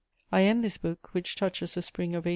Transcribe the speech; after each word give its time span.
I 0.31 0.41
end 0.45 0.63
this 0.63 0.77
book, 0.77 1.09
which 1.11 1.35
touches 1.35 1.75
the 1.75 1.83
spring 1.83 2.15
of 2.15 2.25
1800. 2.25 2.29